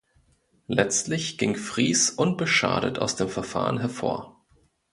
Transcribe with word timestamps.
Letztlich 0.65 1.37
ging 1.37 1.55
Fries 1.55 2.09
unbeschadet 2.09 2.97
aus 2.97 3.17
dem 3.17 3.29
Verfahren 3.29 3.77
hervor. 3.77 4.43